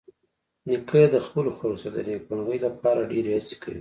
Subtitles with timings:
[0.67, 3.69] نیکه د خپلو خلکو سره د نیکمرغۍ لپاره ډېرې هڅې کوي.